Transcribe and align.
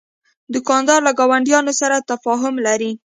دوکاندار 0.53 0.99
له 1.07 1.11
ګاونډیانو 1.19 1.73
سره 1.81 2.05
تفاهم 2.11 2.55
لري. 2.65 2.91